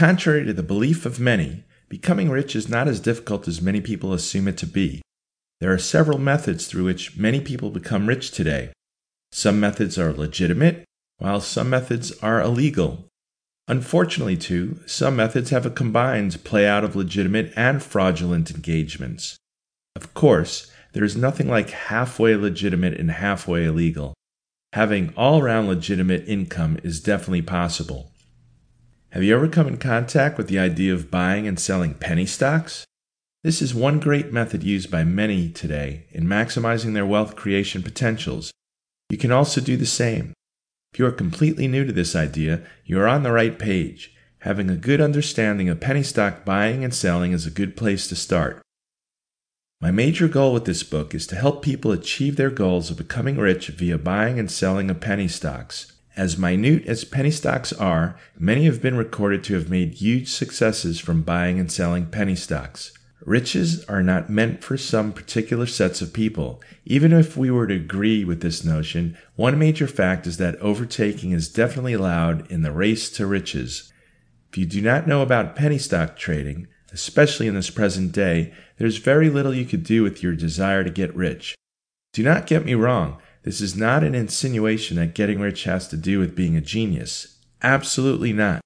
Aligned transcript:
contrary 0.00 0.46
to 0.46 0.54
the 0.54 0.62
belief 0.62 1.04
of 1.04 1.20
many, 1.20 1.62
becoming 1.90 2.30
rich 2.30 2.56
is 2.56 2.70
not 2.70 2.88
as 2.88 3.00
difficult 3.00 3.46
as 3.46 3.60
many 3.60 3.82
people 3.82 4.14
assume 4.14 4.48
it 4.48 4.56
to 4.56 4.66
be. 4.66 5.02
There 5.60 5.70
are 5.70 5.76
several 5.76 6.16
methods 6.16 6.66
through 6.66 6.84
which 6.84 7.18
many 7.18 7.38
people 7.38 7.68
become 7.68 8.06
rich 8.06 8.30
today. 8.30 8.72
Some 9.30 9.60
methods 9.60 9.98
are 9.98 10.14
legitimate, 10.14 10.86
while 11.18 11.42
some 11.42 11.68
methods 11.68 12.12
are 12.22 12.40
illegal. 12.40 13.08
Unfortunately, 13.68 14.38
too, 14.38 14.80
some 14.86 15.16
methods 15.16 15.50
have 15.50 15.66
a 15.66 15.70
combined 15.70 16.42
play 16.44 16.66
out 16.66 16.82
of 16.82 16.96
legitimate 16.96 17.52
and 17.54 17.82
fraudulent 17.82 18.50
engagements. 18.50 19.36
Of 19.94 20.14
course, 20.14 20.72
there 20.94 21.04
is 21.04 21.14
nothing 21.14 21.46
like 21.46 21.68
halfway 21.68 22.36
legitimate 22.36 22.98
and 22.98 23.10
halfway 23.10 23.66
illegal. 23.66 24.14
Having 24.72 25.12
all 25.14 25.42
round 25.42 25.68
legitimate 25.68 26.26
income 26.26 26.78
is 26.82 27.02
definitely 27.02 27.42
possible. 27.42 28.10
Have 29.12 29.24
you 29.24 29.34
ever 29.34 29.48
come 29.48 29.66
in 29.66 29.76
contact 29.76 30.38
with 30.38 30.46
the 30.46 30.60
idea 30.60 30.94
of 30.94 31.10
buying 31.10 31.48
and 31.48 31.58
selling 31.58 31.94
penny 31.94 32.26
stocks? 32.26 32.84
This 33.42 33.60
is 33.60 33.74
one 33.74 33.98
great 33.98 34.32
method 34.32 34.62
used 34.62 34.88
by 34.88 35.02
many 35.02 35.48
today 35.48 36.04
in 36.12 36.26
maximizing 36.26 36.94
their 36.94 37.04
wealth 37.06 37.34
creation 37.34 37.82
potentials. 37.82 38.52
You 39.08 39.18
can 39.18 39.32
also 39.32 39.60
do 39.60 39.76
the 39.76 39.84
same. 39.84 40.32
If 40.92 41.00
you 41.00 41.06
are 41.06 41.12
completely 41.12 41.66
new 41.66 41.84
to 41.84 41.92
this 41.92 42.14
idea, 42.14 42.62
you 42.84 43.00
are 43.00 43.08
on 43.08 43.24
the 43.24 43.32
right 43.32 43.58
page. 43.58 44.14
Having 44.42 44.70
a 44.70 44.76
good 44.76 45.00
understanding 45.00 45.68
of 45.68 45.80
penny 45.80 46.04
stock 46.04 46.44
buying 46.44 46.84
and 46.84 46.94
selling 46.94 47.32
is 47.32 47.46
a 47.46 47.50
good 47.50 47.76
place 47.76 48.06
to 48.08 48.14
start. 48.14 48.62
My 49.80 49.90
major 49.90 50.28
goal 50.28 50.52
with 50.52 50.66
this 50.66 50.84
book 50.84 51.16
is 51.16 51.26
to 51.28 51.34
help 51.34 51.64
people 51.64 51.90
achieve 51.90 52.36
their 52.36 52.50
goals 52.50 52.92
of 52.92 52.98
becoming 52.98 53.38
rich 53.38 53.68
via 53.70 53.98
buying 53.98 54.38
and 54.38 54.48
selling 54.48 54.88
of 54.88 55.00
penny 55.00 55.26
stocks. 55.26 55.94
As 56.20 56.36
minute 56.36 56.84
as 56.84 57.04
penny 57.04 57.30
stocks 57.30 57.72
are, 57.72 58.14
many 58.38 58.66
have 58.66 58.82
been 58.82 58.98
recorded 58.98 59.42
to 59.44 59.54
have 59.54 59.70
made 59.70 59.94
huge 59.94 60.28
successes 60.28 61.00
from 61.00 61.22
buying 61.22 61.58
and 61.58 61.72
selling 61.72 62.04
penny 62.04 62.36
stocks. 62.36 62.92
Riches 63.24 63.86
are 63.86 64.02
not 64.02 64.28
meant 64.28 64.62
for 64.62 64.76
some 64.76 65.14
particular 65.14 65.64
sets 65.64 66.02
of 66.02 66.12
people. 66.12 66.60
Even 66.84 67.14
if 67.14 67.38
we 67.38 67.50
were 67.50 67.66
to 67.66 67.74
agree 67.74 68.22
with 68.22 68.42
this 68.42 68.66
notion, 68.66 69.16
one 69.36 69.58
major 69.58 69.86
fact 69.86 70.26
is 70.26 70.36
that 70.36 70.56
overtaking 70.56 71.30
is 71.32 71.48
definitely 71.48 71.94
allowed 71.94 72.46
in 72.50 72.60
the 72.60 72.70
race 72.70 73.08
to 73.12 73.24
riches. 73.24 73.90
If 74.50 74.58
you 74.58 74.66
do 74.66 74.82
not 74.82 75.06
know 75.06 75.22
about 75.22 75.56
penny 75.56 75.78
stock 75.78 76.18
trading, 76.18 76.68
especially 76.92 77.46
in 77.46 77.54
this 77.54 77.70
present 77.70 78.12
day, 78.12 78.52
there's 78.76 78.98
very 78.98 79.30
little 79.30 79.54
you 79.54 79.64
could 79.64 79.84
do 79.84 80.02
with 80.02 80.22
your 80.22 80.34
desire 80.34 80.84
to 80.84 80.90
get 80.90 81.16
rich. 81.16 81.54
Do 82.12 82.22
not 82.22 82.46
get 82.46 82.66
me 82.66 82.74
wrong, 82.74 83.22
this 83.42 83.60
is 83.60 83.76
not 83.76 84.04
an 84.04 84.14
insinuation 84.14 84.96
that 84.96 85.14
getting 85.14 85.40
rich 85.40 85.64
has 85.64 85.88
to 85.88 85.96
do 85.96 86.18
with 86.18 86.36
being 86.36 86.56
a 86.56 86.60
genius. 86.60 87.38
Absolutely 87.62 88.32
not. 88.32 88.60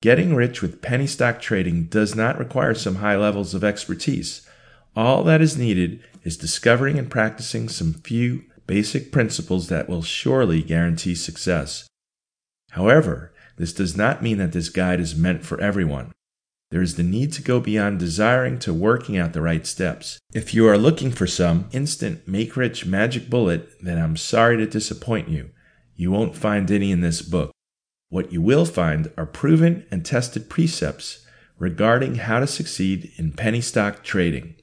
Getting 0.00 0.34
rich 0.34 0.62
with 0.62 0.82
penny 0.82 1.06
stock 1.06 1.40
trading 1.40 1.84
does 1.84 2.14
not 2.14 2.38
require 2.38 2.74
some 2.74 2.96
high 2.96 3.16
levels 3.16 3.54
of 3.54 3.64
expertise. 3.64 4.48
All 4.94 5.24
that 5.24 5.40
is 5.40 5.56
needed 5.56 6.02
is 6.22 6.36
discovering 6.36 6.98
and 6.98 7.10
practicing 7.10 7.68
some 7.68 7.94
few 7.94 8.44
basic 8.66 9.10
principles 9.10 9.68
that 9.68 9.88
will 9.88 10.02
surely 10.02 10.62
guarantee 10.62 11.14
success. 11.14 11.88
However, 12.70 13.32
this 13.56 13.72
does 13.72 13.96
not 13.96 14.22
mean 14.22 14.38
that 14.38 14.52
this 14.52 14.68
guide 14.68 15.00
is 15.00 15.14
meant 15.14 15.44
for 15.44 15.60
everyone. 15.60 16.12
There 16.72 16.80
is 16.80 16.96
the 16.96 17.02
need 17.02 17.34
to 17.34 17.42
go 17.42 17.60
beyond 17.60 17.98
desiring 17.98 18.58
to 18.60 18.72
working 18.72 19.18
out 19.18 19.34
the 19.34 19.42
right 19.42 19.66
steps. 19.66 20.18
If 20.32 20.54
you 20.54 20.66
are 20.68 20.78
looking 20.78 21.10
for 21.10 21.26
some 21.26 21.68
instant 21.70 22.26
make 22.26 22.56
rich 22.56 22.86
magic 22.86 23.28
bullet, 23.28 23.68
then 23.82 23.98
I'm 23.98 24.16
sorry 24.16 24.56
to 24.56 24.66
disappoint 24.66 25.28
you. 25.28 25.50
You 25.96 26.10
won't 26.10 26.34
find 26.34 26.70
any 26.70 26.90
in 26.90 27.02
this 27.02 27.20
book. 27.20 27.52
What 28.08 28.32
you 28.32 28.40
will 28.40 28.64
find 28.64 29.12
are 29.18 29.26
proven 29.26 29.84
and 29.90 30.02
tested 30.02 30.48
precepts 30.48 31.26
regarding 31.58 32.14
how 32.14 32.40
to 32.40 32.46
succeed 32.46 33.12
in 33.18 33.32
penny 33.32 33.60
stock 33.60 34.02
trading. 34.02 34.54